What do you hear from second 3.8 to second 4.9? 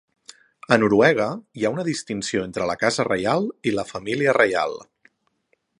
Família Reial.